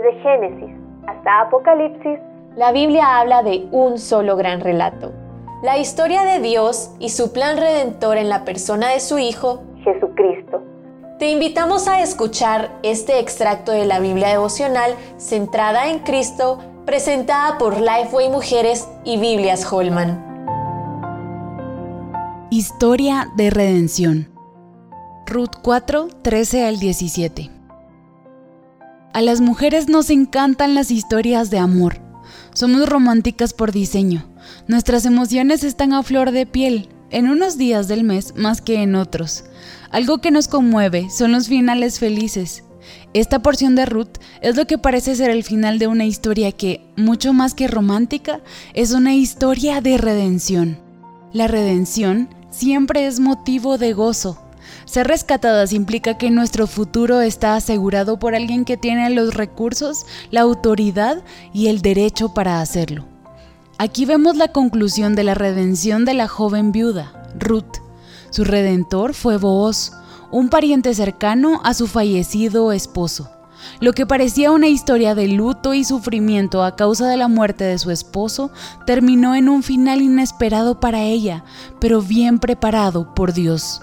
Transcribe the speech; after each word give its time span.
Desde 0.00 0.18
Génesis 0.22 0.74
hasta 1.06 1.40
Apocalipsis, 1.42 2.18
la 2.56 2.72
Biblia 2.72 3.18
habla 3.18 3.42
de 3.42 3.68
un 3.70 3.98
solo 3.98 4.34
gran 4.36 4.60
relato. 4.60 5.12
La 5.62 5.76
historia 5.76 6.22
de 6.22 6.40
Dios 6.40 6.94
y 6.98 7.10
su 7.10 7.32
plan 7.32 7.58
redentor 7.58 8.16
en 8.16 8.30
la 8.30 8.44
persona 8.46 8.88
de 8.88 9.00
su 9.00 9.18
Hijo, 9.18 9.62
Jesucristo. 9.84 10.62
Te 11.18 11.30
invitamos 11.30 11.86
a 11.86 12.00
escuchar 12.00 12.70
este 12.82 13.18
extracto 13.18 13.72
de 13.72 13.84
la 13.84 14.00
Biblia 14.00 14.28
devocional 14.28 14.94
centrada 15.18 15.90
en 15.90 15.98
Cristo, 15.98 16.58
presentada 16.86 17.58
por 17.58 17.78
Lifeway 17.78 18.30
Mujeres 18.30 18.88
y 19.04 19.18
Biblias 19.18 19.70
Holman. 19.70 20.26
Historia 22.50 23.28
de 23.36 23.50
redención. 23.50 24.28
Ruth 25.26 25.56
4, 25.62 26.08
13 26.22 26.66
al 26.66 26.78
17. 26.78 27.59
A 29.12 29.22
las 29.22 29.40
mujeres 29.40 29.88
nos 29.88 30.08
encantan 30.08 30.76
las 30.76 30.92
historias 30.92 31.50
de 31.50 31.58
amor. 31.58 31.96
Somos 32.54 32.88
románticas 32.88 33.52
por 33.52 33.72
diseño. 33.72 34.30
Nuestras 34.68 35.04
emociones 35.04 35.64
están 35.64 35.92
a 35.92 36.04
flor 36.04 36.30
de 36.30 36.46
piel, 36.46 36.88
en 37.10 37.28
unos 37.28 37.58
días 37.58 37.88
del 37.88 38.04
mes 38.04 38.34
más 38.36 38.60
que 38.62 38.82
en 38.82 38.94
otros. 38.94 39.44
Algo 39.90 40.18
que 40.18 40.30
nos 40.30 40.46
conmueve 40.46 41.10
son 41.10 41.32
los 41.32 41.48
finales 41.48 41.98
felices. 41.98 42.62
Esta 43.12 43.42
porción 43.42 43.74
de 43.74 43.84
Ruth 43.84 44.18
es 44.42 44.56
lo 44.56 44.68
que 44.68 44.78
parece 44.78 45.16
ser 45.16 45.30
el 45.30 45.42
final 45.42 45.80
de 45.80 45.88
una 45.88 46.04
historia 46.04 46.52
que, 46.52 46.86
mucho 46.96 47.32
más 47.32 47.54
que 47.54 47.66
romántica, 47.66 48.40
es 48.74 48.92
una 48.92 49.16
historia 49.16 49.80
de 49.80 49.98
redención. 49.98 50.78
La 51.32 51.48
redención 51.48 52.28
siempre 52.50 53.08
es 53.08 53.18
motivo 53.18 53.76
de 53.76 53.92
gozo, 53.92 54.40
ser 54.84 55.06
rescatadas 55.06 55.72
implica 55.72 56.18
que 56.18 56.30
nuestro 56.30 56.66
futuro 56.66 57.20
está 57.20 57.56
asegurado 57.56 58.18
por 58.18 58.34
alguien 58.34 58.64
que 58.64 58.76
tiene 58.76 59.10
los 59.10 59.34
recursos, 59.34 60.06
la 60.30 60.42
autoridad 60.42 61.22
y 61.52 61.68
el 61.68 61.82
derecho 61.82 62.34
para 62.34 62.60
hacerlo. 62.60 63.06
Aquí 63.78 64.04
vemos 64.04 64.36
la 64.36 64.48
conclusión 64.48 65.14
de 65.14 65.24
la 65.24 65.34
redención 65.34 66.04
de 66.04 66.14
la 66.14 66.28
joven 66.28 66.72
viuda, 66.72 67.32
Ruth. 67.38 67.78
Su 68.30 68.44
redentor 68.44 69.14
fue 69.14 69.38
Booz, 69.38 69.92
un 70.30 70.48
pariente 70.48 70.94
cercano 70.94 71.60
a 71.64 71.74
su 71.74 71.86
fallecido 71.86 72.72
esposo. 72.72 73.30
Lo 73.80 73.92
que 73.92 74.06
parecía 74.06 74.52
una 74.52 74.68
historia 74.68 75.14
de 75.14 75.28
luto 75.28 75.74
y 75.74 75.84
sufrimiento 75.84 76.62
a 76.62 76.76
causa 76.76 77.08
de 77.08 77.16
la 77.16 77.28
muerte 77.28 77.64
de 77.64 77.78
su 77.78 77.90
esposo 77.90 78.50
terminó 78.86 79.34
en 79.34 79.48
un 79.48 79.62
final 79.62 80.02
inesperado 80.02 80.80
para 80.80 81.02
ella, 81.02 81.44
pero 81.80 82.02
bien 82.02 82.38
preparado 82.38 83.14
por 83.14 83.32
Dios. 83.32 83.82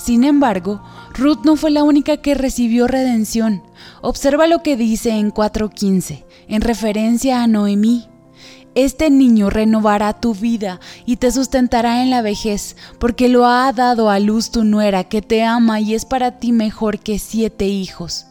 Sin 0.00 0.24
embargo, 0.24 0.82
Ruth 1.12 1.40
no 1.44 1.56
fue 1.56 1.70
la 1.70 1.82
única 1.82 2.16
que 2.16 2.34
recibió 2.34 2.86
redención. 2.86 3.62
Observa 4.00 4.46
lo 4.46 4.62
que 4.62 4.78
dice 4.78 5.10
en 5.10 5.30
4.15, 5.30 6.24
en 6.48 6.62
referencia 6.62 7.42
a 7.42 7.46
Noemí. 7.46 8.08
Este 8.74 9.10
niño 9.10 9.50
renovará 9.50 10.14
tu 10.14 10.32
vida 10.32 10.80
y 11.04 11.16
te 11.16 11.30
sustentará 11.30 12.02
en 12.02 12.08
la 12.08 12.22
vejez, 12.22 12.76
porque 12.98 13.28
lo 13.28 13.44
ha 13.44 13.70
dado 13.74 14.08
a 14.08 14.18
luz 14.20 14.50
tu 14.50 14.64
nuera 14.64 15.04
que 15.04 15.20
te 15.20 15.44
ama 15.44 15.80
y 15.80 15.92
es 15.92 16.06
para 16.06 16.38
ti 16.38 16.52
mejor 16.52 17.00
que 17.00 17.18
siete 17.18 17.66
hijos. 17.66 18.24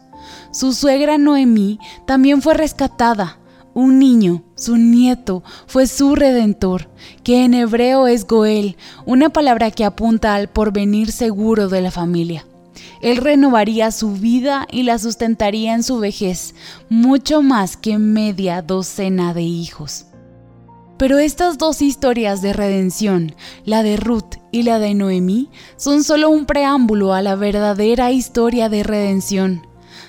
Su 0.52 0.74
suegra 0.74 1.20
Noemí 1.20 1.78
también 2.08 2.42
fue 2.42 2.56
rescatada, 2.56 3.38
un 3.80 3.98
niño, 3.98 4.44
su 4.56 4.76
nieto, 4.76 5.42
fue 5.66 5.88
su 5.88 6.16
redentor, 6.16 6.90
que 7.24 7.46
en 7.46 7.54
hebreo 7.54 8.08
es 8.08 8.28
Goel, 8.28 8.76
una 9.06 9.30
palabra 9.30 9.72
que 9.72 9.86
apunta 9.86 10.36
al 10.36 10.50
porvenir 10.50 11.12
seguro 11.12 11.70
de 11.70 11.82
la 11.82 11.90
familia. 11.90 12.46
Él 13.02 13.18
renovaría 13.18 13.92
su 13.92 14.12
vida 14.12 14.68
y 14.70 14.84
la 14.84 15.00
sustentaría 15.00 15.74
en 15.74 15.84
su 15.84 16.00
vejez, 16.00 16.56
mucho 16.90 17.42
más 17.42 17.78
que 17.78 17.98
media 17.98 18.62
docena 18.62 19.34
de 19.34 19.44
hijos. 19.44 20.06
Pero 20.98 21.18
estas 21.18 21.58
dos 21.58 21.82
historias 21.82 22.42
de 22.42 22.52
redención, 22.52 23.34
la 23.64 23.84
de 23.84 23.96
Ruth 23.96 24.36
y 24.52 24.64
la 24.64 24.80
de 24.80 24.94
Noemí, 24.94 25.50
son 25.78 26.04
solo 26.04 26.30
un 26.30 26.46
preámbulo 26.46 27.14
a 27.14 27.22
la 27.22 27.36
verdadera 27.36 28.12
historia 28.12 28.68
de 28.68 28.84
redención. 28.84 29.66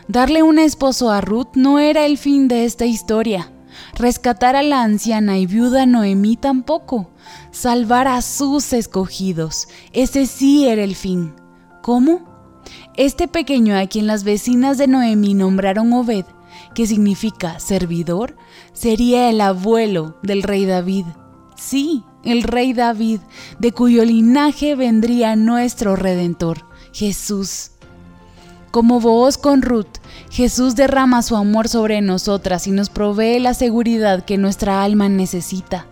Darle 0.09 0.43
un 0.43 0.59
esposo 0.59 1.13
a 1.13 1.21
Ruth 1.21 1.55
no 1.55 1.79
era 1.79 2.07
el 2.07 2.19
fin 2.19 2.49
de 2.49 2.65
esta 2.65 2.87
historia. 2.87 3.53
Rescatar 4.01 4.57
a 4.57 4.63
la 4.63 4.83
anciana 4.83 5.37
y 5.37 5.45
viuda 5.45 5.85
Noemí 5.85 6.39
tampoco. 6.39 7.11
Salvar 7.51 8.09
a 8.09 8.23
sus 8.23 8.73
escogidos. 8.73 9.69
Ese 9.93 10.25
sí 10.25 10.67
era 10.67 10.83
el 10.83 10.95
fin. 10.95 11.35
¿Cómo? 11.83 12.63
Este 12.97 13.29
pequeño 13.29 13.77
a 13.77 13.87
quien 13.89 14.07
las 14.07 14.25
vecinas 14.25 14.79
de 14.79 14.87
Noemí 14.87 15.35
nombraron 15.35 15.93
Obed, 15.93 16.25
que 16.75 16.87
significa 16.87 17.61
servidor, 17.61 18.39
sería 18.73 19.29
el 19.29 19.43
abuelo 19.43 20.17
del 20.23 20.45
rey 20.45 20.65
David. 20.65 21.05
Sí, 21.55 22.03
el 22.25 22.43
rey 22.43 22.73
David, 22.73 23.21
de 23.59 23.73
cuyo 23.73 24.07
linaje 24.07 24.77
vendría 24.77 25.37
nuestro 25.37 25.95
redentor, 25.95 26.65
Jesús. 26.95 27.73
Como 28.71 29.01
vos 29.01 29.37
con 29.37 29.63
Ruth, 29.63 29.99
Jesús 30.31 30.77
derrama 30.77 31.23
su 31.23 31.35
amor 31.35 31.69
sobre 31.69 32.01
nosotras 32.03 32.69
y 32.69 32.71
nos 32.71 32.89
provee 32.89 33.41
la 33.41 33.53
seguridad 33.53 34.25
que 34.25 34.39
nuestra 34.39 34.85
alma 34.85 35.09
necesita. 35.09 35.87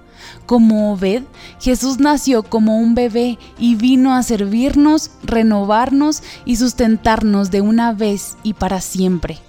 Como 0.47 0.93
Obed, 0.93 1.25
Jesús 1.61 1.99
nació 1.99 2.45
como 2.45 2.79
un 2.79 2.95
bebé 2.95 3.39
y 3.59 3.75
vino 3.75 4.15
a 4.15 4.23
servirnos, 4.23 5.11
renovarnos 5.25 6.23
y 6.45 6.57
sustentarnos 6.57 7.51
de 7.51 7.63
una 7.63 7.93
vez 7.93 8.37
y 8.45 8.55
para 8.55 8.81
siempre 8.81 9.41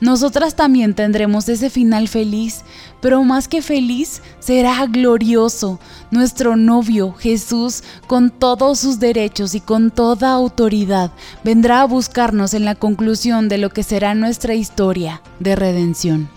nosotras 0.00 0.54
también 0.54 0.94
tendremos 0.94 1.48
ese 1.48 1.68
final 1.68 2.08
feliz, 2.08 2.64
pero 3.00 3.22
más 3.22 3.48
que 3.48 3.60
feliz, 3.60 4.22
será 4.38 4.86
glorioso. 4.86 5.78
Nuestro 6.10 6.56
novio, 6.56 7.12
Jesús, 7.12 7.82
con 8.06 8.30
todos 8.30 8.78
sus 8.78 8.98
derechos 8.98 9.54
y 9.54 9.60
con 9.60 9.90
toda 9.90 10.32
autoridad, 10.32 11.10
vendrá 11.44 11.82
a 11.82 11.86
buscarnos 11.86 12.54
en 12.54 12.64
la 12.64 12.74
conclusión 12.74 13.48
de 13.48 13.58
lo 13.58 13.70
que 13.70 13.82
será 13.82 14.14
nuestra 14.14 14.54
historia 14.54 15.20
de 15.38 15.54
redención. 15.54 16.30